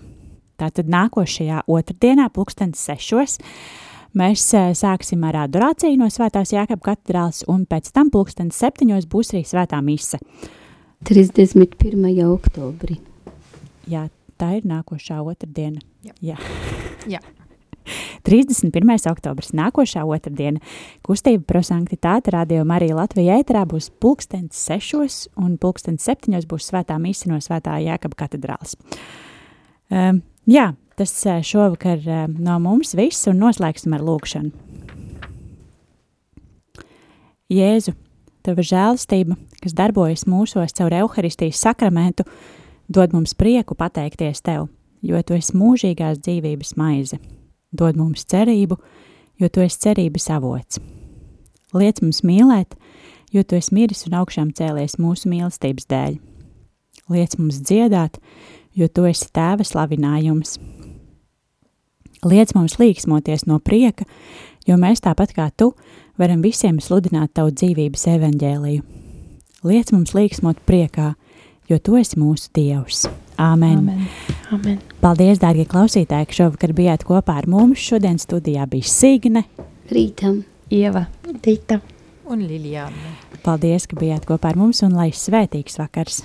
[0.60, 3.38] tātad nākošajā otrdienā pulkstens sešos.
[4.16, 9.42] Mēs sāksim ar adorāciju no Svētās Jākapa katedrāls, un pēc tam pulkstenis septiņos būs arī
[9.44, 10.20] Svētā mise.
[11.04, 12.22] 31.
[12.24, 12.96] oktobri.
[13.92, 14.06] Jā,
[14.40, 15.84] tā ir nākošā otrdiena.
[16.04, 16.16] Jā.
[16.32, 16.38] Jā.
[17.16, 17.20] Jā.
[18.26, 18.94] 31.
[19.10, 20.62] oktobris, nākošā otrdiena.
[21.06, 27.30] Kustība prosanktitāte radio Marija Latvija ēterā būs pulkstens sešos, un pulkstens septiņos būs Svētā mise
[27.30, 28.78] no Svētā Jākapa katedrāls.
[29.90, 31.12] Um, jā, Tas
[31.44, 32.00] šovakar
[32.40, 34.48] no mums viss un noslēgsim ar lūkšanu.
[37.52, 37.92] Jēzu,
[38.46, 42.22] Tava žēlastība, kas darbojas mūsos caur evaharistijas sakramentu,
[42.86, 44.68] dod mums prieku pateikties Tev,
[45.02, 47.18] jo Tu esi mūžīgās dzīvības maize.
[47.76, 48.78] Dod mums cerību,
[49.40, 50.80] jo Tu esi cerības avots.
[51.76, 52.76] Liec mums mīlēt,
[53.32, 56.18] jo Tu esi miris un augšām cēlies mūsu mīlestības dēļ.
[57.12, 58.18] Liec mums dziedāt,
[58.74, 60.56] jo Tu esi tēva slavinājums.
[62.26, 64.06] Liec mums līksmoties no prieka,
[64.66, 65.70] jo mēs tāpat kā Tu
[66.18, 68.82] varam visiem sludināt Tavu dzīvības evaņģēliju.
[69.66, 71.14] Liec mums līksmot priekā,
[71.70, 73.06] jo Tu esi mūsu Dievs.
[73.36, 73.82] Āmen!
[73.82, 74.06] Amen.
[74.54, 74.78] Amen.
[75.02, 77.82] Paldies, dārgie klausītāji, ka šovakar bijāt kopā ar mums.
[77.82, 79.44] Šodien studijā bija Signe.
[79.92, 80.40] Rītam.
[80.72, 81.06] Ieva.
[81.44, 81.80] Rīta.
[82.26, 83.12] Un Liljāna.
[83.44, 86.24] Paldies, ka bijāt kopā ar mums un lai svētīgs vakars!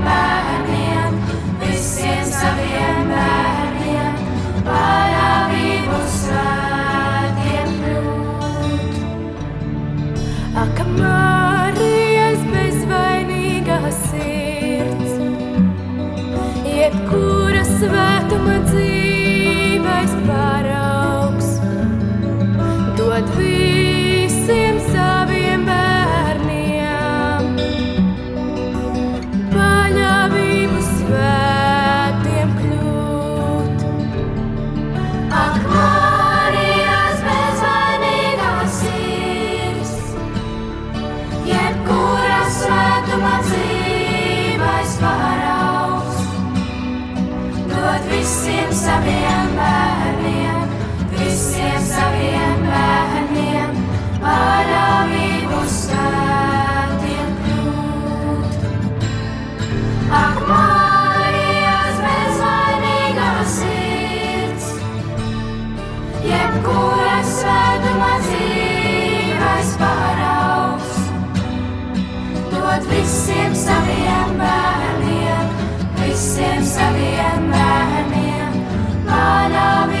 [10.99, 11.40] Ak,
[73.01, 75.49] visiem saviem bērniem,
[76.01, 78.61] visiem saviem bērniem,
[79.07, 80.00] paļāvību